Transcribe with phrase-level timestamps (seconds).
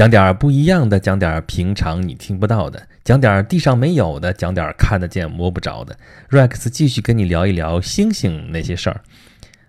[0.00, 5.94] 讲点不一样的，讲点平常你听不到的，讲点地上没有的，讲点看得见摸不着的。
[6.30, 9.02] Rex 继续跟你聊一聊星星那些事儿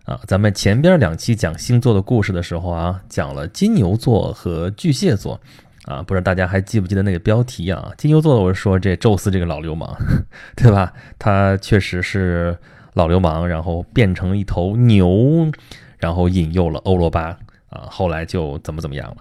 [0.05, 0.21] 啊。
[0.25, 5.37] 咱们前边两期讲星座的故事的时候啊，讲了金牛座和巨蟹座
[5.83, 7.91] 啊，不知道大家还记不记得那个标题啊？
[7.97, 9.93] 金牛座我是说这宙斯这个老流氓，
[10.55, 10.93] 对吧？
[11.19, 12.57] 他确实是
[12.93, 15.51] 老流氓，然后变成一头牛，
[15.97, 17.37] 然后引诱了欧罗巴
[17.69, 19.17] 啊，后来就怎么怎么样了。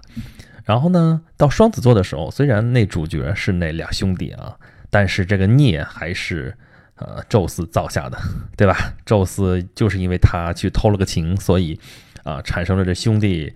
[0.71, 4.55] 然后呢，到双子座的时候，虽然那主角是那俩兄弟啊，
[4.89, 6.55] 但是这个孽还是
[6.95, 8.17] 呃宙斯造下的，
[8.55, 8.93] 对吧？
[9.05, 11.77] 宙斯就是因为他去偷了个情，所以
[12.23, 13.53] 啊产生了这兄弟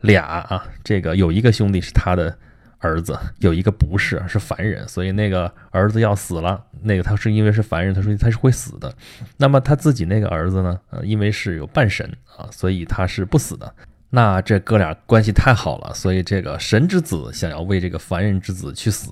[0.00, 0.66] 俩啊。
[0.82, 2.36] 这个有一个兄弟是他的
[2.78, 6.64] 儿子，有一个不是，是凡人，所以那个儿子要死了。
[6.82, 8.92] 那个他是因为是凡人，他说他是会死的。
[9.36, 13.72] 那么他自己那个儿子呢，呃，因为是有半神啊，所以他是不死的。
[14.10, 19.10] 那这哥俩关系太好了，所以这个神之子想要为这个凡人之子去死，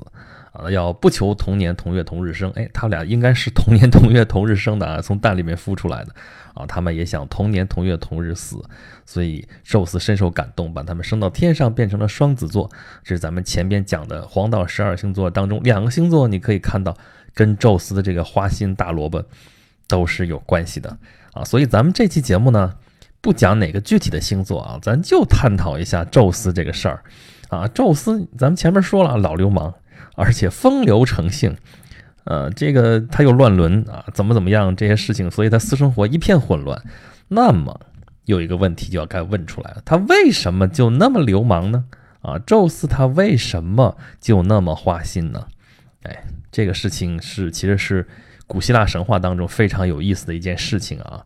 [0.52, 2.48] 啊，要不求同年同月同日生。
[2.52, 6.14] 哎，他俩应该是同年同月同日生的啊，从蛋里面孵出来的
[6.54, 8.62] 啊，他们也想同年同月同日死，
[9.04, 12.70] 所以宙斯深受感动，把他们升到天上，变成了双子座。
[13.02, 16.96] 这是咱们前边讲的黄道十二星座当中两个星座，你可以看到
[17.34, 19.24] 跟宙斯的这个花心大萝卜
[19.88, 20.96] 都是有关系的
[21.32, 21.42] 啊。
[21.42, 22.74] 所以咱们这期节目呢。
[23.24, 27.02] 不讲哪个具体的星座啊，咱就探讨一下宙斯这个事儿
[27.48, 27.66] 啊。
[27.68, 29.72] 宙斯，咱们前面说了，老流氓，
[30.14, 31.56] 而且风流成性，
[32.24, 36.82] 呃，这个他又乱伦啊，怎么怎么样这些事情，所以他私生活一片混乱。
[37.28, 37.80] 那么
[38.26, 41.86] 有一个问题就要该问出来了，他为什么就那么流氓呢？
[42.20, 45.46] 啊，宙斯他为什么就那么花心呢？
[46.02, 48.06] 哎，这个事情是其实是
[48.46, 51.24] 古希腊神话当中非常有意思的一件事情啊。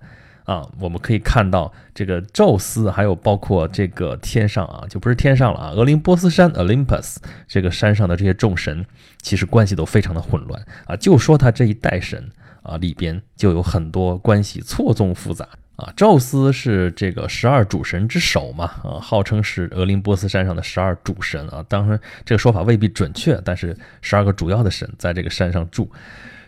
[0.48, 8.86] 啊，我们可以看到这个宙斯，还有包括这个天上啊，就不是天上了啊，俄林波斯山 （Olympus） 这个山上的这些众神，
[9.20, 10.96] 其实关系都非常的混乱啊。
[10.96, 12.30] 就说他这一代神
[12.62, 15.92] 啊，里边就有很多关系错综复杂啊。
[15.94, 21.62] 宙斯是这个十二主神之首嘛，啊，号称是俄林波斯山上的十二主神啊。
[21.68, 25.92] 当然，这个说法未必准确，但是十二个主要的神在这个山上住。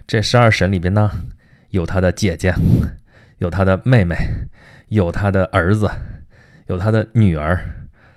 [0.06, 1.10] 这十二神里边呢，
[1.68, 2.54] 有他的姐姐。
[3.40, 4.16] 有他的妹妹，
[4.88, 5.90] 有他的儿子，
[6.66, 7.58] 有他的女儿，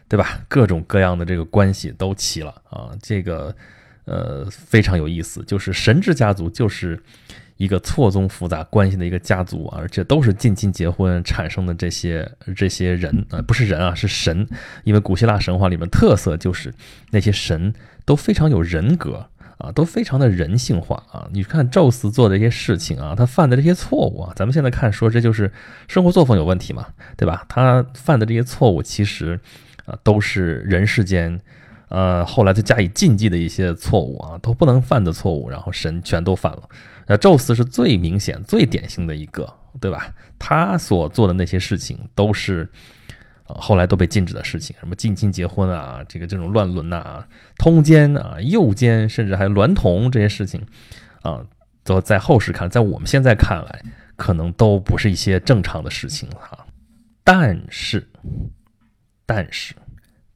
[0.10, 0.42] 对吧？
[0.50, 2.92] 各种各样的这个关系都齐了啊！
[3.02, 3.56] 这个
[4.04, 7.02] 呃非常有意思，就是神之家族就是
[7.56, 14.46] 一个错综复杂关系的一个家族啊，而且都是近亲结婚产生的这些这些人啊，不是人啊，是神。
[14.84, 16.74] 因为古希腊神话里面特色就是
[17.12, 17.74] 那些神
[18.04, 19.26] 都非常有人格。
[19.58, 21.30] 啊，都非常的人性化啊！
[21.32, 25.52] 你看宙斯做的这些事情啊，他犯的这些错误啊，咱们现在看说这就是
[25.88, 27.46] 生活作风有问题嘛，对吧？
[27.48, 29.40] 他犯的这些错误其实
[29.86, 31.40] 啊，都是人世间
[31.90, 36.64] 呃后来就加以禁忌的一些错误啊，都不能犯的错误，然后神全都犯了。
[37.08, 40.14] 那宙斯是最明显、最典型的一个，对吧？
[40.38, 42.70] 他所做的那些事情都是。
[43.46, 47.24] 啊，后来都被禁止的事情，什么近亲结婚啊，这个这种乱伦呐，
[47.58, 50.66] 通奸啊，诱奸，甚至还娈童这些事情，
[51.22, 51.46] 啊，
[51.84, 53.84] 都在后世看，在我们现在看来，
[54.16, 56.66] 可能都不是一些正常的事情哈。
[57.24, 58.08] 但是，
[59.26, 59.74] 但是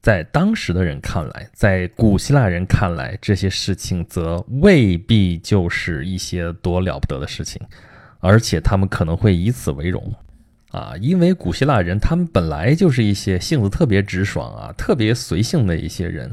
[0.01, 7.61] 在当时的人看来，在古希腊人看来，这些事情则未必就是一些多了不得的事情，
[8.19, 10.13] 而且他们可能会以此为荣。
[10.71, 16.29] 啊，因为古希腊人他们本来就是一些性子特别直爽啊、特别随性的一些人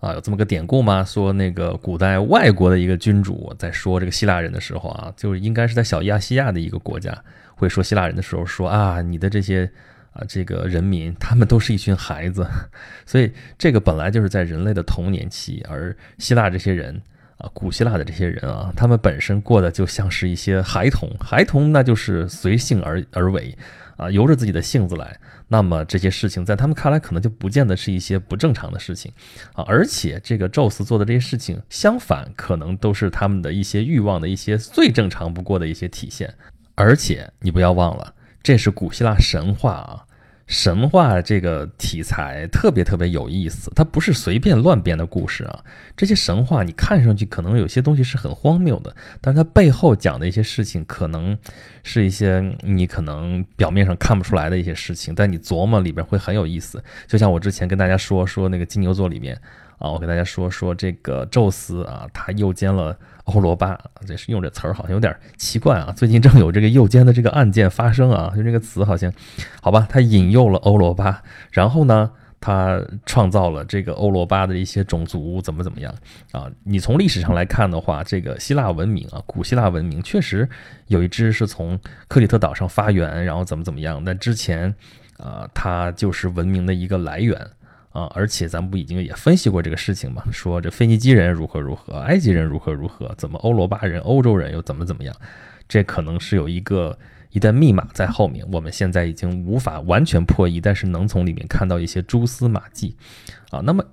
[0.00, 1.04] 啊，有这么个典故吗？
[1.04, 7.16] 说那个古代外国的一个君主在说这个希腊人的时候啊，就是应该是在小亚细亚的一个国家
[7.54, 9.70] 会说希腊人的时候说啊，你的这些
[10.12, 12.46] 啊这个人民他们都是一群孩子，
[13.06, 17.00] 所以这个本来就是在人类的童年期，而希腊这些人。
[17.38, 23.56] 啊，古希腊的这些人啊，他们本身过的就像是一些孩童，孩童那就是随性而而为，
[23.98, 25.18] 啊，由着自己的性子来。
[25.48, 29.12] 那么这些事情在他们看来，可能就不见得是一些不正常的事情
[29.52, 29.62] 啊。
[29.68, 36.34] 而且这个宙斯做的这些事情，相反，可能都是他们的一些欲望的一些最正常不过的一些体现。
[36.74, 40.05] 而且你不要忘了，这是古希腊神话啊。
[40.46, 45.64] 神话这个题材特别特别有意思，它不是随便乱编的故事啊。
[45.96, 51.36] 这些神话你看上去可能有些东西是很荒谬的，但是它背后讲的一些事情，可能
[51.82, 56.82] 是一些你可能表面上看不出来的一些事情，但你琢磨里边会很有意思。
[57.06, 59.40] 就像我之前跟大家说说那个金牛座里面。
[59.78, 65.92] 啊，我给大家说说这个宙斯啊，他诱奸了欧罗巴，这是用这词儿好像有点奇怪啊。
[65.96, 69.12] 最近正有这个诱奸的这个案件发生啊，就这个词好像，
[69.60, 75.94] 好吧，他引诱了欧罗巴，然后呢，他创造了这个欧罗巴的一些种族怎么怎么样
[76.32, 76.50] 啊？
[76.64, 80.48] 你从历史上来看的话，这个希腊文明啊，古希腊文明确实
[80.86, 84.00] 有一支是从克里特岛上发源，然后怎么怎么样？
[84.04, 84.74] 那之前
[85.18, 87.38] 啊，它就是文明的一个来源
[87.96, 88.10] 啊。
[88.14, 90.22] 而且咱们不已经也分析过这个事情嘛？
[90.30, 95.14] 说这腓尼基人如何如何，埃及人如何如何，怎么欧罗巴人、欧洲人又怎么怎么样？
[95.68, 96.98] 这可能是有一个。
[97.30, 102.96] 一段密码在后面，我们现在已经无法完全破译，但是能从里面看到一些蛛丝马迹，
[103.50, 103.84] 啊，那么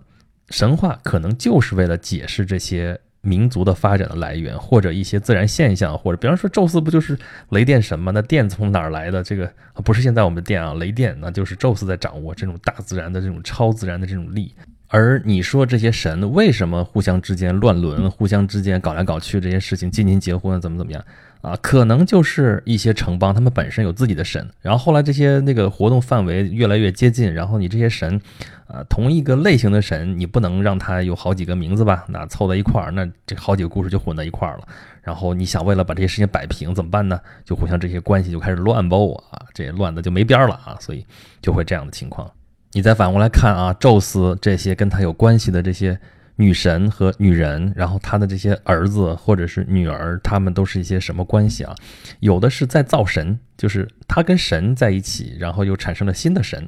[0.50, 7.18] 神话可能就是为了解释这些民族的发展的来源，或者一些自然现象，或者比方说宙斯不就是
[7.52, 8.12] 雷电神吗？
[8.14, 9.24] 那电从哪儿来的？
[9.24, 9.50] 这个
[9.84, 14.54] 不是现在我们的电啊，雷电那就是宙斯在掌握这种大自然的这种超自然的这种力。
[14.90, 21.04] 而你说这些神为什么互相之间乱伦，互相之间搞来搞去这些事情，近亲结婚怎么怎么样？
[21.44, 28.18] 啊，可能就是一些城邦，他们本身有自己的神，然后后来这些那个活动范围越来越接近，然后你这些神，
[28.66, 32.06] 啊，同一个类型的神，你不能让它有好几个名字吧？
[32.08, 34.66] 那凑在一块儿，那这好几个故事就混在一块儿了。
[35.02, 37.20] 然后你想为了把这些事情摆平，怎么办呢？
[37.44, 41.06] 就互相这些关系就开始乱包啊，这乱的就没边儿了啊，所以
[41.42, 42.32] 就会这样的情况。
[42.72, 46.00] 你再反过来看啊，宙斯这些跟他有关系的这些。
[46.36, 51.76] 女神和女人，然后他的这些儿子或者是女儿，他们都是一些什么关系啊？
[52.22, 56.68] 有的是在造神，就是他跟神在一起，然后又产生了新的神。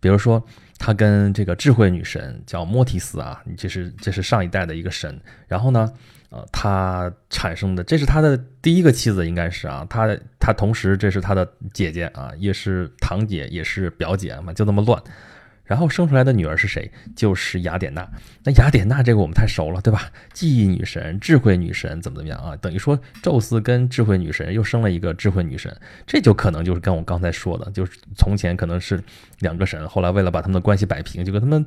[0.00, 0.44] 比如说，
[0.78, 5.20] 他跟这个智慧女神叫莫提斯啊，这是这是上一代的一个神。
[5.46, 5.92] 然后呢，
[6.30, 10.08] 呃，他产生的这是他的第一个妻子，应该是啊，他
[10.40, 15.00] 他同时这是他的姐姐啊，也是堂姐，也是表姐嘛，就那么乱。
[15.64, 16.90] 然后生出来的女儿是谁？
[17.14, 18.06] 就是雅典娜。
[18.44, 20.10] 那雅典娜这个我们太熟了，对吧？
[20.32, 22.56] 记忆女神、智慧女神怎么怎么样啊？
[22.56, 25.74] 等于说宙斯跟智慧女神又生了一个智慧女神，
[26.06, 29.02] 这就可能就是跟我刚才说的，就是从前可能是
[29.38, 31.64] 两个神，后来为了把他们的关系摆平，就跟他们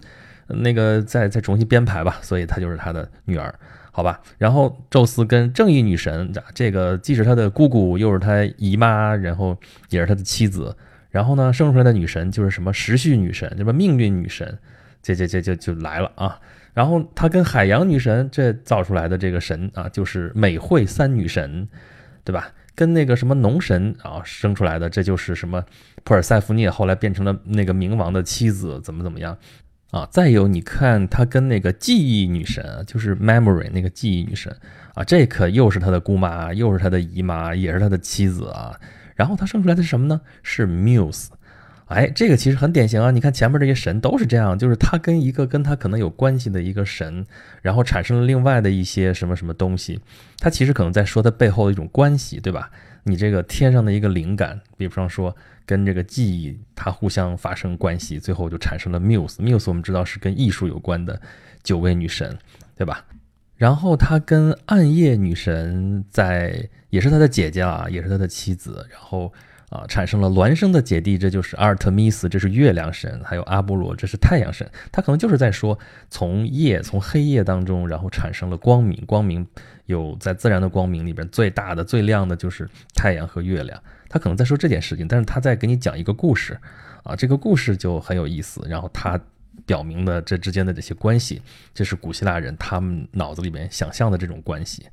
[0.48, 3.57] 那个再再重新编排吧，所以她就是他的女儿，
[3.91, 4.21] 好吧？
[4.38, 9.57] 然后宙斯跟正义女神，这个既是他的姑姑，又是他姨妈，然后
[9.89, 10.75] 也是他的妻子。
[11.15, 14.59] 然后呢，生出来的女神就是什么时序女神，什么命运女神，
[15.01, 16.38] 这这这就就来了啊。
[16.73, 21.69] 然后她跟海洋女神这造出来的这个神啊，就是美惠三女神，
[22.25, 22.51] 对吧？
[22.75, 25.63] 跟那个什么农神啊生出来的，这就是什么
[26.03, 29.38] 普尔塞福涅，后来变成了那个冥王的妻子，怎么怎么样
[29.91, 30.06] 啊？
[30.12, 34.53] 再有你看她跟那个记忆女神，就是 memory 那个记忆女神
[34.95, 38.77] 啊，这可又是她的姑妈，又是她的姨妈，也是她的妻子啊。
[39.15, 40.21] 然后他生出来的是什么呢？
[40.44, 41.29] 是 Muse，
[41.88, 43.12] 哎，这个其实很典型啊。
[43.12, 47.25] 你看前面这些神都是这样，就是他跟一个跟他可能有关系的一个神，
[47.62, 50.00] 然后产生了另外的一些什么什么东西。
[50.39, 52.69] 他其实可能在说他背后的一种关系，对吧？
[53.03, 59.35] 你这个天上的一个灵感，比方说跟这个记忆它互相发生关系，最后就产生了 Muse。
[59.35, 61.21] Muse 我们知道是跟艺术有关的
[61.62, 62.35] 九位女神，
[62.75, 63.06] 对吧？
[63.56, 66.69] 然后他跟暗夜女神在。
[66.92, 69.30] 也是他的姐姐啊，也是他的妻子，然后
[69.68, 74.66] 啊产生了孪生的姐弟，这就是阿尔特弥斯，这是月亮神，还有阿波罗，这是太阳神。
[74.94, 75.78] 他可能就是在说，
[76.10, 79.46] 从夜，从黑夜当中，然后产生了光明，光明
[79.88, 83.78] 有在自然的光明里边最大的、最亮的就是太阳和月亮。
[84.08, 86.58] 他可能在说这件事情，但是他在给你讲一个故事
[87.04, 88.66] 啊，这个故事就很有意思。
[88.69, 89.19] 然后他
[89.66, 91.42] 表明的这之间的这些关系，
[91.74, 94.86] 这是古希腊人他们脑子里面想象的这种关系。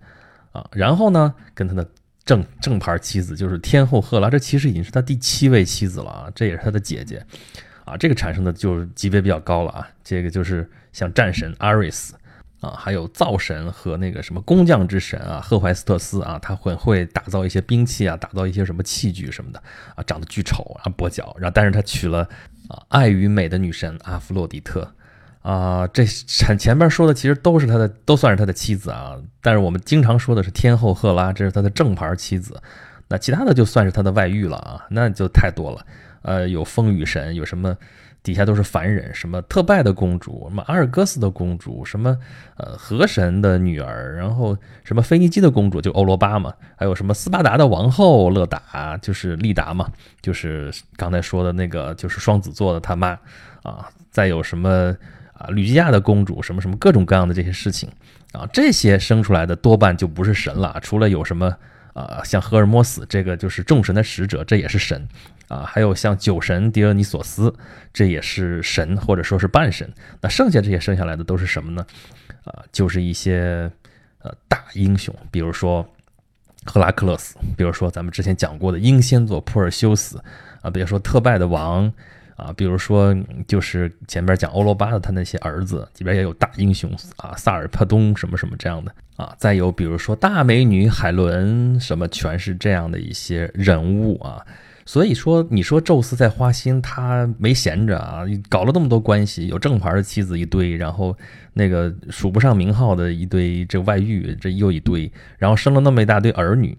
[0.52, 1.86] 啊，然后呢，跟他的
[2.24, 7.24] 正正牌妻子就是天后赫拉，这其实已经是他第七位妻子了啊，这也是他的姐姐，
[7.86, 12.14] 啊，这个产生的就是级别比较高了啊，这个就是像战神阿瑞斯
[12.62, 19.62] 啊，还有灶神和那个什么工匠之神啊，赫淮斯特斯啊，他会会打造一些兵器啊，打造一些什么器具什么的
[19.94, 22.20] 啊，长得巨丑啊，跛脚，然后但是他娶了
[22.68, 24.90] 啊爱与美的女神阿弗洛狄特。
[25.42, 29.16] 啊，这前前面说的其实都是他的，都算是他的妻子啊。
[29.40, 32.62] 但是我们经常说的是天后赫拉，这是他的正牌妻子。
[33.08, 35.84] 那其他的就算是他的外遇了啊，那就太多了。
[36.22, 37.76] 呃，有风雨神，有什么
[38.22, 42.16] 底下都是凡人，什么特拜的公主，什么阿尔戈斯的公主，什么
[42.56, 53.18] 呃河神的女儿，然后什么腓尼基的公主就欧罗巴嘛，还有什么斯巴达的王后勒达，就是利达嘛，就是刚才说的那个，就是双子座的他妈
[53.62, 53.88] 啊。
[54.10, 54.94] 再有什么？
[55.32, 57.90] 啊，吕基亚的公主，什么什么各种各样的这些事情，
[58.32, 60.78] 啊，这些生出来的多半就不是神了。
[60.82, 61.56] 除了有什么，
[61.92, 65.08] 啊，像赫尔墨斯，这个就是众神的使者，这也是神，
[65.48, 67.54] 啊，还有像酒神狄俄尼索斯，
[67.92, 69.92] 这也是神或者说是半神。
[70.20, 71.86] 那剩下这些生下来的都是什么呢？
[72.44, 73.70] 啊，就是一些
[74.22, 75.86] 呃大英雄，比如说
[76.64, 80.22] 赫拉克勒斯，比如说咱们之前讲过的英仙座普尔修斯，
[80.60, 81.92] 啊，比如说特拜的王。
[82.42, 94.44] 啊，比如说就是前边讲欧罗巴的他那些儿子，里边也有大英雄啊，萨尔帕东什么什么这样的啊，再有比如说大美女海伦什么，全是这样的一些人物啊。
[94.84, 101.16] 所以说，你说宙斯在花心，他没闲着啊，搞了那么多关系，有正牌的妻子一堆，然后
[101.52, 106.76] 那个数不上名号的一堆这外遇，这又一堆，然后生了那么一大堆儿女。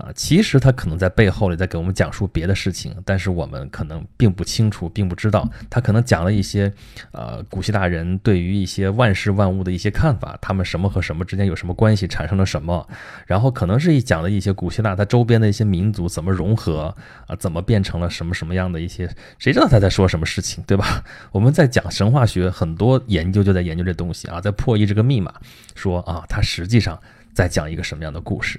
[0.00, 5.48] 啊，其实他可能在背后里在给我们讲述别的事情，但是我们可能并不清楚，并不知道。
[5.68, 6.72] 他可能讲了一些，
[7.12, 12.88] 呃，古希腊人对于一些万事万物的一些看法，他们什么和什么之间有什么关系，产生了什么。
[13.26, 16.94] 然后可能是一讲了一些古希腊它周边的一些民族怎么融合
[17.26, 21.04] 啊，怎么变成了什么什么样的一些，谁知道他在说什么事情，对吧？
[21.30, 25.34] 我们在讲神话学，很多研究就在研究这东西啊，在破译这个密码，
[25.74, 26.98] 说啊，他实际上
[27.34, 28.58] 在讲一个什么样的故事。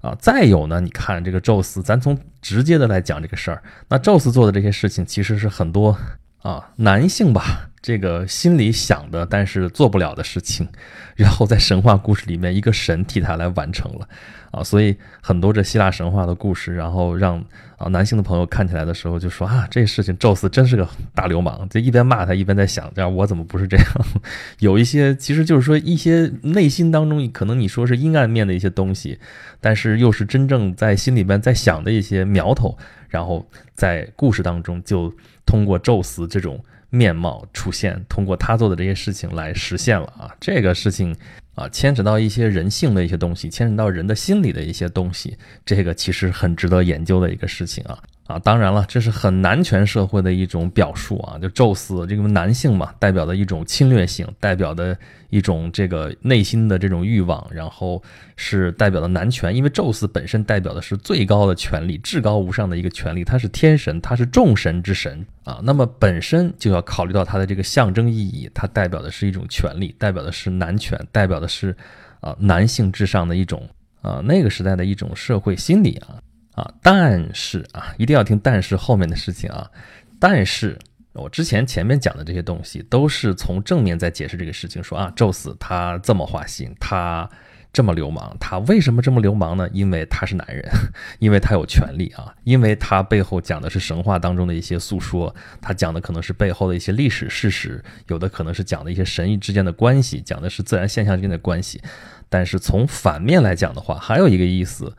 [0.00, 5.96] 啊，再有呢，你看这个宙斯，咱从直接的来讲这个事儿，那宙斯做的这些事情，其实是很多
[6.42, 10.68] 啊男性吧，这个心里想的，但是做不了的事情，
[11.16, 14.08] 然后在神话故事里面，一个神替他来完成了。
[14.50, 17.44] 啊，所以很多这希腊神话的故事，然后让
[17.76, 23.86] 啊男性的朋友看起来的时候，就说啊，这事情宙斯真是个大流氓，就一边骂他，一边在想，这样我怎么不是这样？
[24.60, 29.18] 有一些其实就是说一些内心当中可能你说是阴暗面的一些东西，
[29.60, 32.78] 但是又是真正在心里边在想的一些苗头，
[33.10, 41.16] 然后在故事当中就通过宙斯这种面貌出现，通过他做的这些事情来实现了啊，这个事情。
[41.54, 47.98] 啊，牵扯到一些人性的一些东西，牵扯到人的心理的一些东西，这个其实很值得研究的一个事情啊。
[48.28, 54.94] 啊，当然了，这是很男权社会的一种表述啊，就宙斯这个男性嘛，代表的一种侵略性，代表的
[55.30, 58.02] 一种这个内心的这种欲望，然后
[58.36, 71.74] 是代表的男权，因为宙斯本身代表的是最高的权力，至高无上的一个权力，他是天神，他是众神之神啊，那么本身就要考虑到他的这个象征意义，它代表的是一种权力，代表的是男权，代表的是
[72.20, 73.66] 啊男性至上的一种
[74.02, 76.20] 啊那个时代的一种社会心理啊。
[76.58, 79.70] 啊，但是啊，一定要听但是后面的事情啊。
[80.18, 80.76] 但是
[81.12, 87.30] 我之前前面讲的这些东西，都是从正面在解释这个事情，说啊，宙斯他这么花心，他
[87.72, 89.68] 这么流氓，他为什么这么流氓呢？
[89.72, 90.68] 因为他是男人，
[91.20, 101.80] 因为他有权利啊，因为他背后讲的是神话当中的一些诉说，他讲的可能是背后的一些历史事实，有的可能是讲的一些神异之间的关系，讲的是自然现象之间的关系。
[102.28, 104.96] 但是从反面来讲的话，还有一个意思。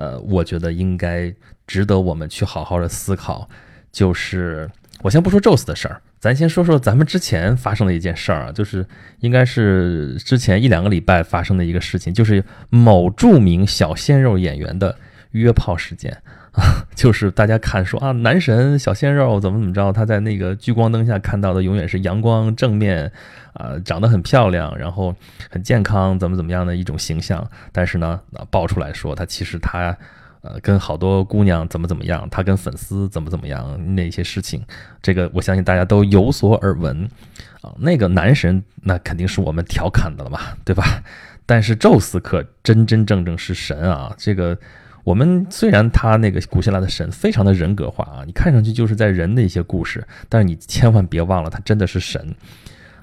[0.00, 1.32] 呃，我觉得应该
[1.66, 3.48] 值得我们去好好的思考。
[3.92, 4.68] 就是
[5.02, 8.86] 我先不说宙斯的事儿，咱先说说咱们之前发生的一件事儿啊，就是
[9.18, 14.96] 应该是之前一两个礼拜发生的一个事情，就是某著名小鲜肉演员的
[15.32, 16.22] 约炮事件。
[16.52, 23.10] 啊， 就是大家看说啊，男神小鲜肉怎么怎么着，他在那个聚光灯下看到的永远是阳光正面，
[23.52, 25.14] 啊，长得很漂亮，然后
[25.48, 27.48] 很健康，怎么怎么样的一种形象。
[27.72, 29.96] 但是呢，啊，爆出来说他其实他，
[30.42, 34.64] 呃，跟好多姑娘怎么怎么样，他跟粉丝怎么怎么样那些事情，
[35.00, 37.08] 这个我相信大家都有所耳闻。
[37.60, 40.82] 啊，那个男神那肯定是我们调侃的了嘛，对吧？
[41.46, 44.58] 但是宙斯可真真正正是神啊，这个。
[45.02, 52.34] 我们虽然他那个古希腊的神非常的人格化啊，你看上去就是在人的一些故事，但是你千万别忘了他真的是神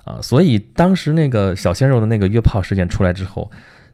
[0.04, 0.20] 啊！
[0.22, 3.50] 所以当时那个小鲜肉的那个约炮事件出来之后，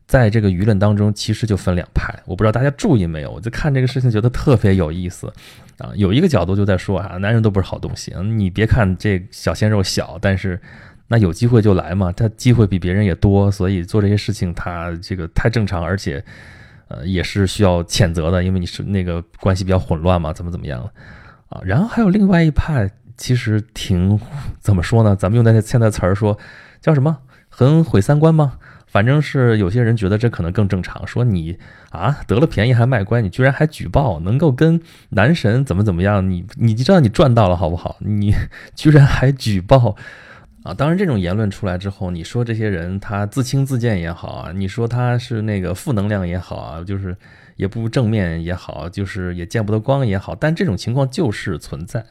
[0.06, 3.32] 在这个舆论当中其实就分两派，我不知道大家注意没有？
[3.32, 5.32] 我就看这个事情觉得特别有意思
[5.78, 5.92] 啊！
[5.96, 10.60] 有一个角度就在说啊，男人都不是好东西，你别看这小鲜肉小，但是
[11.08, 16.22] 那有机会就来嘛，他机会比别人也多，所以做这些事情他这个太正常，而且。
[16.94, 20.92] 呃，也是需要谴责的，因为你是那个关系比较混乱嘛，怎么怎么样了
[21.50, 21.62] 啊？
[21.64, 24.20] 然后还有另外一派，其实挺
[24.60, 25.16] 怎么说呢？
[25.16, 26.38] 咱们用的现在词儿说，
[26.82, 27.18] 叫什么？
[27.50, 28.54] 很毁三观吗？
[28.88, 31.58] 反正是有些人觉得这可能更正常，说你
[31.90, 36.30] 啊得了便宜还卖乖，你居然还举报，能够跟男神怎么怎么样？
[36.30, 37.96] 你你就知道你赚到了好不好？
[38.00, 38.36] 你
[38.76, 39.96] 居然还举报。
[40.64, 47.16] 啊，当然，这种言论出来之后，你说这些人他自轻自贱也好啊，你说他是那个负能量也好啊，就是
[47.58, 52.06] 也不正面也好，就是也见不得光也好，但这种情况就是存在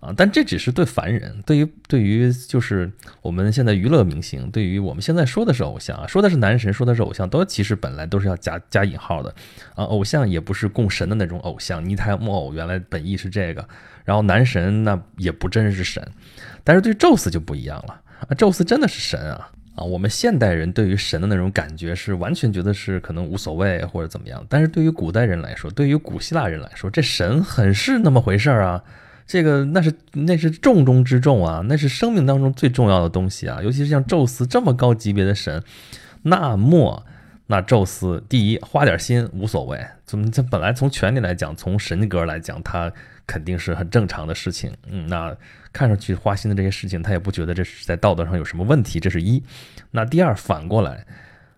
[0.00, 0.12] 啊。
[0.16, 2.90] 但这只是对凡人，对于对于就是
[3.22, 9.34] 我们现在娱乐明星，对于我们现在说的是偶像啊，说的是男神，说的是偶像，都其实本来都是要加加引号的
[9.74, 9.84] 啊。
[9.84, 13.66] 偶像也不是供神的那种偶像，泥胎木偶原来本意是这个，
[14.04, 16.06] 然后男神那也不真是神。
[16.64, 18.34] 但是对宙斯就不一样了啊！
[18.36, 19.82] 宙斯真的是神啊啊！
[19.82, 28.84] 我们现代人对于神的那种感觉是完全觉得是可能无所谓或者怎么样，但是对于古代人来说，对于古希腊人来说，这神很是那么回事儿啊！
[29.28, 35.62] 这个那是那是重中之重啊，那是生命当中最重要的东西啊，尤其是像宙斯这么高级别的神，
[36.22, 37.04] 那么
[37.48, 42.90] 那宙斯第一花点心无所谓，怎么这本来从权力来讲，从神格来讲，他
[43.26, 44.72] 肯定是很正常的事情。
[44.86, 45.36] 嗯，那
[45.74, 49.42] 看上去花心的这些事情，他也不觉得这是在道德上有什么问题，这是一。
[49.90, 51.04] 那第二反过来，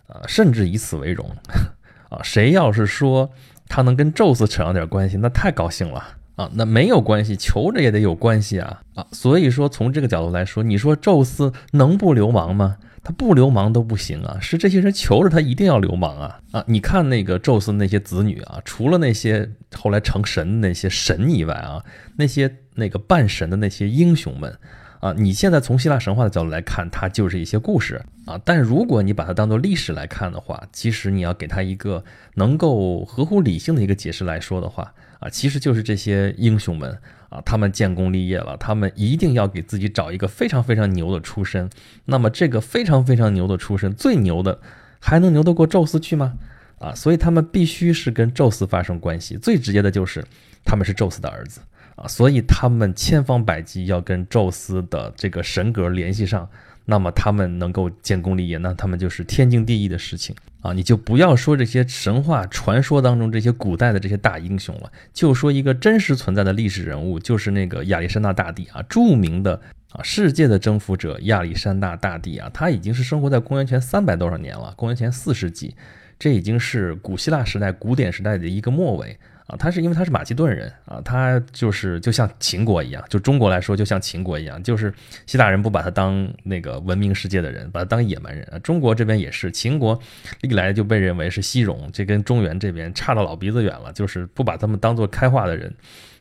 [0.07, 1.33] 啊，甚至以此为荣
[2.11, 3.31] 啊，谁要是说
[3.69, 6.17] 他能跟宙斯扯上点关系，那太高兴了。
[6.41, 9.05] 啊，那没有关系，求着也得有关系啊啊！
[9.11, 12.77] 所以说，从这个角度来说，你说宙斯能不流氓吗？
[13.03, 14.39] 他不流氓都不行啊！
[14.41, 16.63] 是这些人求着他一定要流氓啊啊！
[16.67, 21.83] 你看那个宙斯那些子女啊，除了那些后来成神的那些神以外啊，
[22.17, 24.57] 那些那个半神的那些英雄们
[24.99, 28.39] 啊，你现在从希腊神话的角度来看，它就是一些故事啊。
[28.43, 32.03] 但如果你把它当做历史来看的话，其实你要给他一个
[32.35, 34.93] 能够合乎理性的一个解释来说的话。
[35.21, 36.97] 啊，其实就是这些英雄们
[37.29, 41.69] 啊，他们建功立业了，他们一定要给自己找一个非常非常牛的出身。
[42.05, 44.59] 那么这个非常非常牛的出身，最牛的
[44.99, 46.33] 还能牛得过宙斯去吗？
[46.79, 49.37] 啊，所以他们必须是跟宙斯发生关系。
[49.37, 50.25] 最直接的就是
[50.65, 51.61] 他们是宙斯的儿子
[51.95, 56.49] 啊，所以他们千方百计要跟宙斯的这个神格联系上。
[56.91, 60.73] 那么他们能够建功立业，那他们就是天经地义的事情啊！
[60.73, 69.61] 你就不要说这些神话传说当中这些古代的这些大英雄了，就说一个真实存在的历史人物，就是那个亚历山大大帝啊，著名的
[69.93, 75.73] 啊世界的征服者亚历山大大帝啊，他已经是生活在公元前三百多少年了，公元前四世纪，
[76.19, 79.17] 这已经是古希腊时代、古典时代的一个末尾。
[79.47, 84.93] 啊，他是因为他是马其顿人啊，他就是就像秦国一样，就中国来说就像秦国一样，就是
[85.25, 88.59] 希腊人不把他当那个文明世界的人，把他当野蛮人啊。
[88.59, 89.99] 中国这边也是，秦国
[90.41, 95.73] 历来就被认为是西戎，这跟中原这边差到老鼻子远了，就是不把他们当做开化的人。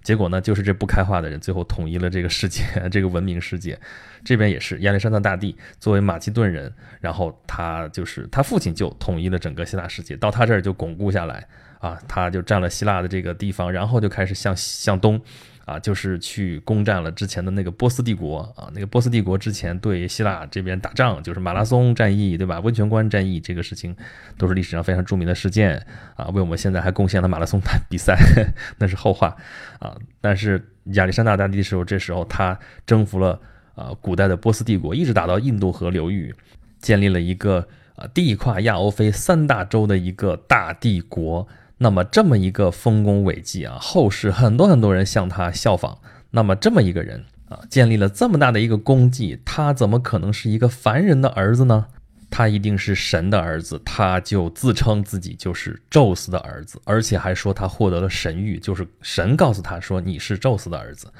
[0.02, 3.78] 结果呢，就是这不开化的人最后统一了这个世界， 这个文明世界。
[4.24, 11.46] 这边也是亚历山大大帝作为马其顿人，然后他就是他父亲就统一了整个希腊世界，到他这儿就巩固下来。
[11.80, 15.18] 啊，他就占了希腊的这个地方，然后就开始向向东，
[15.64, 18.70] 啊，就是去攻占了之前的那个波斯帝国啊。
[18.74, 22.60] 那个波斯帝国之前对希腊这边打仗，就是马拉松战役，对吧？
[22.60, 23.96] 温泉关战役这个事情
[24.36, 25.82] 都是历史上非常著名的事件
[26.16, 28.14] 啊，为我们现在还贡献了马拉松比赛，
[28.76, 29.34] 那是后话
[29.78, 29.96] 啊。
[30.20, 30.62] 但是
[30.92, 33.40] 亚历山大大帝的时候，这时候他征服了
[33.74, 36.34] 啊古代的波斯帝国，一直打到印度河流域，
[36.78, 37.66] 建立了一个
[37.96, 41.48] 啊地跨亚欧非三大洲的一个大帝国。
[41.82, 45.96] 那么这么一个丰功伟绩啊，后世很多很多人向他效仿。
[46.30, 51.86] 那么这么一个人啊，建立了这么大的一个功绩，他怎么可能是一个凡人的儿子呢？
[52.28, 61.10] 他一定是神的儿子，他就自称自己就是宙斯的儿子，而且还说他获得了神谕，就是神告诉他说你是宙斯的儿子。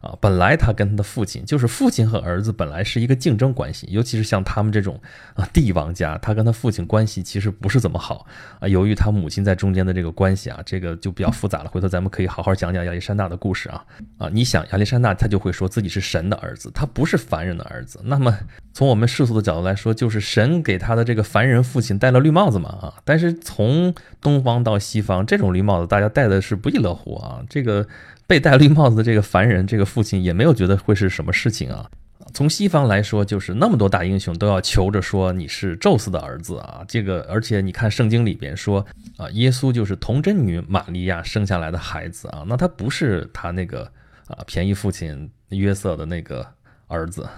[0.00, 4.98] 啊，本来他跟他的父亲就是父亲和儿子本来是一个竞争关系，尤其是像他们这种
[5.34, 8.26] 啊帝王家，他跟他父亲关系其实不是怎么好
[8.60, 8.66] 啊。
[8.66, 11.68] 由于他母亲在中间的这个关系啊，这个就比较复杂了。
[11.68, 13.84] 回头咱们可以好好讲讲亚历山大的故事啊
[14.16, 14.30] 啊！
[14.32, 18.00] 你想亚历山大他就会说自己是神的儿子，他不是凡人的儿子。
[18.04, 18.34] 那么
[18.72, 22.94] 从我们世俗的角度来说，就是神给他的这个凡人父亲戴了绿帽子嘛啊！
[23.04, 27.42] 但是从东方到西方，这种绿帽子大家戴的是不亦乐乎啊！
[27.50, 27.86] 这个。
[28.30, 31.90] 被戴绿帽子的这个凡人，这个父亲也没有觉得会是什么事情啊。
[32.32, 36.84] 从西方来说，就是那么多大英雄都要求着说你是宙斯的儿子啊。
[36.86, 42.44] 这个，而且你看圣经里边说啊，耶稣就是童贞女玛利亚生下来的孩子啊。
[42.46, 43.82] 那他不是他那个
[44.28, 46.46] 啊便宜父亲约瑟的那个
[46.86, 47.28] 儿子。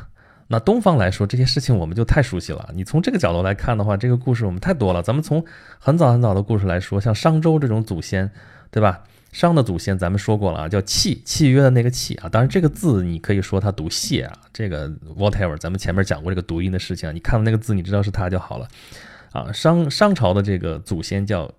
[0.46, 2.68] 那东方来说，这些事情我们就太熟悉了。
[2.74, 5.02] 你从这个角度来看的话，这个故事我们太多了。
[5.02, 5.42] 咱们从
[5.78, 8.31] 很早很早的故事来说，像商周这种祖先，
[8.70, 9.00] 对吧？
[9.33, 12.29] 商的祖先咱们说过了啊，叫契，契约的那个契啊。
[12.29, 17.12] 当然这个字你可以说它读谢啊，这个 whatever，咱们前面讲过这个读音的事情啊。
[17.12, 18.68] 你看到那个字，你知道是它就好了
[19.33, 19.51] 啊。
[19.51, 21.51] 商商朝的这个祖先叫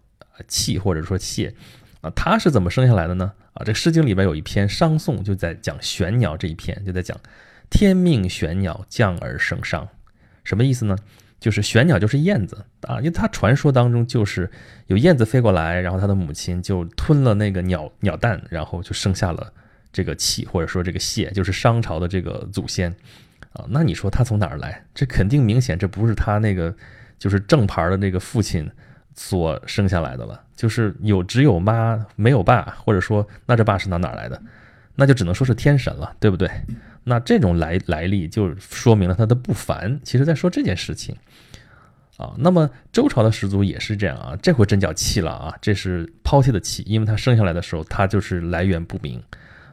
[0.47, 1.53] 契或者说谢
[2.01, 3.33] 啊，他是怎么生下来的呢？
[3.53, 7.19] 啊，这《诗经》里边有一篇商颂，就在讲玄鸟这一篇，就在讲
[7.69, 9.87] 天命玄鸟降而生商，
[10.43, 10.95] 什么意思呢？
[11.43, 14.49] 就是玄鸟就是燕子啊，因为它传说当中就是
[14.87, 19.51] 有燕子飞过来，然后它的母亲就吞了那个鸟鸟蛋，然后就生下了
[19.91, 22.89] 这个契，或者说这个谢，就是商朝的这个祖先
[23.51, 23.65] 啊。
[23.67, 24.81] 那你说他从哪儿来？
[24.95, 26.73] 这肯定明显这不是他那个
[27.19, 28.71] 就是正牌的那个父亲
[29.13, 34.41] 所生下来的了，就是有只有妈没有爸，或者说那这爸是哪哪来的？
[34.95, 36.49] 那就只能说是天神了，对不对？
[37.03, 39.99] 那这种来来历就说明了他的不凡。
[40.03, 41.15] 其实，在说这件事情
[42.17, 49.21] 啊，那么周朝的始祖也是这样啊，这回真叫气了啊，这是抛弃的气，因为他生下来的时候他就是来源不明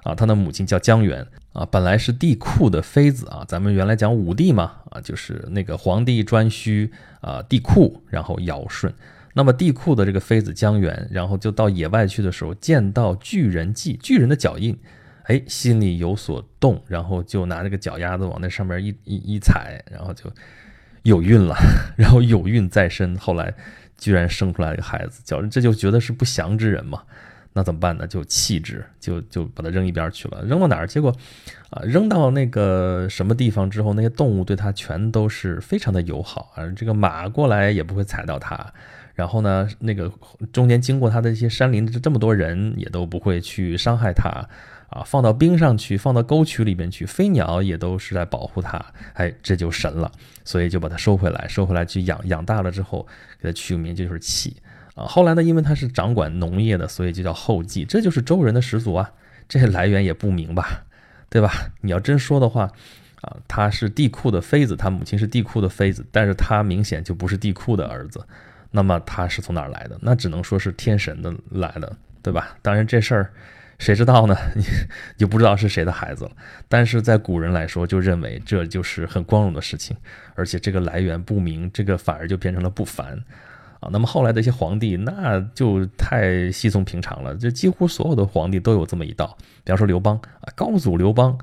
[0.03, 3.45] 啊，他的母亲叫姜元啊，本来是帝喾的妃子啊。
[3.47, 6.91] 咱们原来讲武帝嘛，啊，就是那个皇帝颛顼
[7.21, 8.93] 啊，帝喾，然后尧舜。
[9.33, 14.77] 那么帝喾的这个妃子姜元，然后就到野外去的时候，见到巨人迹，巨人的脚印，
[15.31, 20.29] 哎，心里有所动，然后就拿这个脚丫子往那上面一一一踩，然后就
[21.05, 21.55] 有孕了，
[21.97, 23.55] 然后有孕在身，后来
[23.97, 27.03] 居然生出来一个孩子，叫这就觉得是不祥之人嘛。
[27.53, 28.09] 那怎么办呢？
[28.09, 30.43] 就弃之，就就把它扔一边去了。
[30.45, 30.87] 扔到哪儿？
[30.87, 31.15] 结果，
[31.71, 36.67] 啊，扔到那个什么地方之后，那些动物对它全都是非常的友好啊。
[36.75, 38.73] 这个马过来也不会踩到它，
[39.15, 40.13] 然后呢，那个
[40.53, 44.49] 中间经过它的一些山林，这么多人也都不会去伤害它
[44.91, 45.03] 啊。
[45.07, 48.85] 放到冰上去，放到沟渠里面去，飞鸟也都是在保护它。
[49.15, 50.13] 哎，这就神了，
[50.45, 53.07] 所以就把它收回来，收回来去养养大了之后，
[53.41, 54.57] 给它取名就是启。
[54.95, 59.11] 啊，后来呢，因为他是掌管农业的，所以就叫后稷，这就是周人的始祖啊。
[59.49, 60.85] 这些来源也不明吧，
[61.29, 61.73] 对吧？
[61.81, 62.71] 你要真说的话，
[63.21, 68.25] 啊，他是帝喾的妃子，他母亲是帝喾的妃子，但是他明显就不是帝喾的儿子。
[68.73, 69.99] 那么他是从哪儿来的？
[70.03, 72.57] 那只能说是天神的来的，对吧？
[72.63, 73.33] 当然这事儿
[73.81, 74.37] 谁知道呢？
[74.55, 74.63] 你
[75.17, 76.31] 就不知道是谁的孩子了。
[76.69, 79.97] 但是在古人来说，就认为这就是很光荣的事情，
[80.37, 83.19] 而且这个来源不明，这个反而就变成了不凡。
[83.81, 87.35] 啊，那么后来的一些皇帝，那就太稀松平常了。
[87.35, 91.37] 就几乎所有的皇帝都有这么一道，比方说刘邦啊，高祖刘邦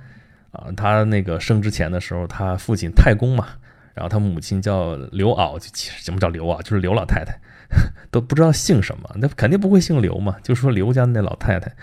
[0.51, 3.47] 啊，他那个生之前的时候，他父亲太公嘛，
[3.95, 7.35] 然后他母亲叫刘媪，就其实什么叫刘媪，就是刘老太太，
[8.11, 11.75] 都不知道姓什么，那肯定不会姓刘嘛，就说刘家那老太太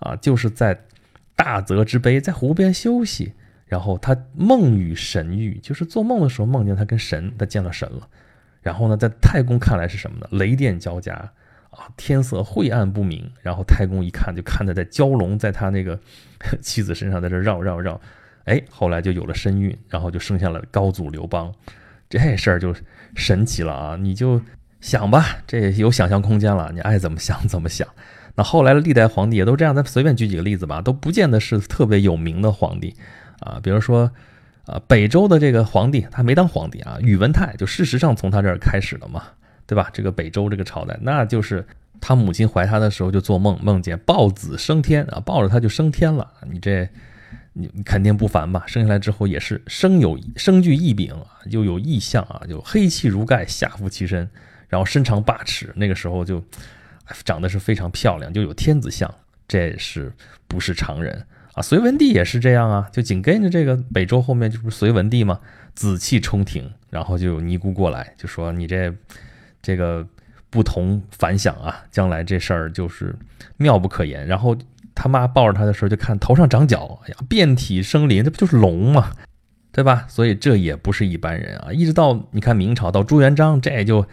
[0.00, 0.78] 啊，就是在
[1.34, 3.32] 大泽之碑，在湖边休息，
[3.66, 8.08] 然后他梦与神遇，就是做梦的时候梦见他跟神，他见了神了。
[8.62, 10.26] 然后呢，在太公看来是什么呢？
[10.32, 11.14] 雷电交加
[11.70, 13.30] 啊，天色晦暗不明。
[13.42, 15.98] 然后太公一看，就看到在蛟龙在他那个
[16.60, 18.00] 妻子身上在这绕绕绕，
[18.44, 21.52] 哎，后来就有了身孕，然后就生下了高祖刘邦。
[22.08, 22.74] 这事儿就
[23.16, 23.96] 神奇了啊！
[23.96, 24.40] 你就
[24.80, 27.86] 想吧，这有想象空间了，你爱怎么想怎么想。
[28.36, 32.94] 那后来的历代皇帝也都这样，咱随便举几个例子吧，都不见得是特别有名的皇帝
[33.40, 34.10] 啊，比如说。
[34.66, 39.22] 啊，北周的这个皇帝他没当皇帝啊，宇文泰就事实上从他这儿开始的嘛，
[39.64, 39.88] 对吧？
[39.92, 41.64] 这个北周这个朝代，那就是
[42.00, 46.28] 他母亲怀他的时候就做梦，梦见抱子升天啊，抱着他就升天了。
[46.50, 46.88] 你这
[47.52, 48.64] 你肯定不凡吧？
[48.66, 54.28] 生下来之后也是生有生具异禀啊，又有异象啊，就黑气如盖，下覆其身，
[54.68, 56.42] 然后身长八尺，那个时候就
[57.24, 59.12] 长得是非常漂亮，就有天子相，
[59.46, 60.12] 这是
[60.48, 61.24] 不是常人？
[61.54, 65.40] 啊，隋文帝也是这样啊，就紧跟着这个北周后面就是隋文帝嘛，
[65.74, 68.92] 紫气冲庭，然后就有尼姑过来就说你这
[69.62, 70.06] 这个
[70.50, 73.14] 不同凡响啊，将来这事儿就是
[73.56, 74.26] 妙不可言。
[74.26, 74.54] 然后
[74.94, 79.12] 他妈抱着他的时候就看头上长角，哎呀，遍体生鳞，这不就是龙吗？
[79.72, 80.06] 对吧？
[80.08, 81.72] 所以这也不是一般人啊。
[81.72, 84.06] 一直到你看明朝到朱元璋，这就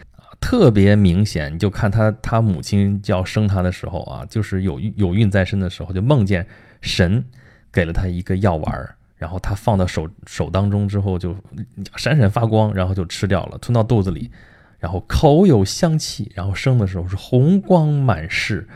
[0.46, 6.46] 特别明显，你就看他他母亲就要生他的时候啊，就是有有孕在身的时候，就梦见。
[6.82, 7.24] 神
[7.72, 11.34] 给了他一个药丸儿，然后他放到手手当中之后就
[11.96, 14.30] 闪闪发光，然后就吃掉了，吞到肚子里，
[14.80, 18.68] 然后口有香气，然后生的时候是红光满室，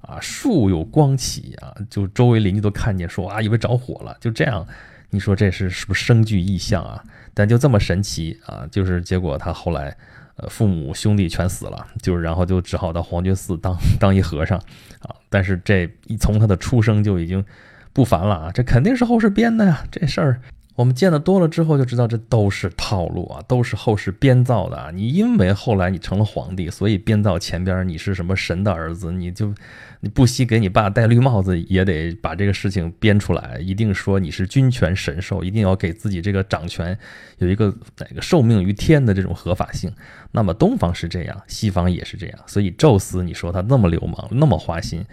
[0.00, 4.64] 啊，树有光起啊，就周围邻居都看见说啊，以为着火了，就这样，
[5.10, 7.02] 你说这是是不是生具异象啊？
[7.34, 9.96] 但就这么神奇啊，就是结果他后来。
[10.36, 14.58] 呃，父母兄弟全死了，就是然后就只好到皇觉寺当当一和尚
[15.00, 15.14] 啊。
[15.30, 17.44] 但是这一从他的出生就已经
[17.92, 19.82] 不凡了啊，这肯定是后世编的呀。
[19.90, 20.40] 这事儿
[20.74, 24.90] 我们见得多了之后就知道，这都是套路啊，都是后世编造的啊。
[24.92, 29.54] 你因为后来你成了皇帝，所以编造前边你是什么神的儿子，你就。
[30.08, 36.98] 不惜给你爸戴绿帽子，也得把这个事情编出来，一定说你是君权神授，一定要给自己这个掌权
[37.38, 39.92] 有一个哪个受命于天的这种合法性。
[40.32, 45.04] 那么东方是这样，西方也是这样，所以宙斯，你说他那么流氓，那么花心，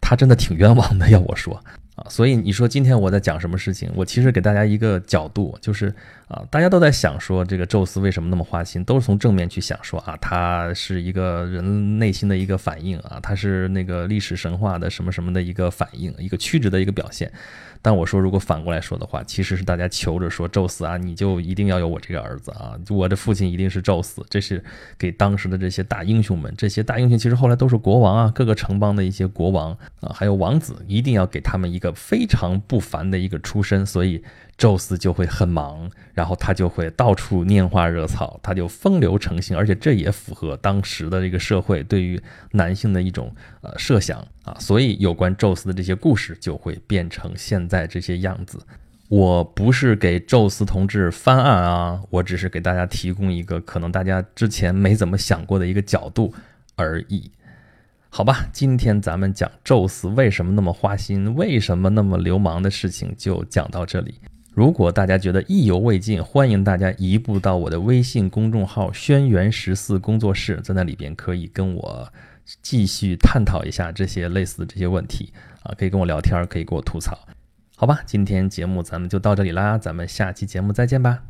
[0.00, 1.08] 他真的挺冤枉的。
[1.10, 1.62] 要我说。
[1.96, 3.90] 啊，所以你说今天我在讲什么事情？
[3.94, 5.92] 我其实给大家一个角度，就是
[6.28, 17.32] 啊，大家都在想说这个宙斯为什么那么花心，都是从正面去想说啊，他是一个人内心的一个反应啊，他是那个历史神话的什么什么的一个反应，一个曲直的一个表现。
[17.80, 24.26] 但我说，如果反过来说的话，其实是大家求着说宙斯啊，你就一定要有我这个儿子啊，我的父亲一定是宙斯。
[24.28, 24.62] 这是
[24.98, 31.85] 给当时的这些大英雄们，这些大英雄其实后来都是国王啊，各个城邦的一些国王啊，还有王子，一定要给他们一个。
[31.86, 34.22] 个非常不凡的一个出身，所以
[34.56, 42.20] 宙斯就会很忙，然后他就会到处拈花惹草，他就风流成性，而且这也符合当时的这个社会对于
[42.52, 48.58] 男性的一种呃设想啊，所以有关宙斯的这些故事就会变成现在这些样子。
[49.08, 56.34] 我不是给宙斯同志翻案啊，我只是给大家提供一个可能大家之前没怎么想过的一个角度
[56.74, 57.30] 而已。
[58.16, 64.14] 好吧，今天咱们讲宙斯为什么那么花心，为什么那么流氓的事情就讲到这里。
[64.54, 72.10] 如果大家觉得意犹未尽，欢迎大家移步到我的微信公众号“轩辕十四工作室”，在那里边可以跟我
[72.62, 75.30] 继续探讨一下这些类似的这些问题
[75.62, 77.18] 啊，可以跟我聊天，可以给我吐槽。
[77.76, 81.22] 好吧，今天节目咱们就到这里啦，咱们下期节目再见吧。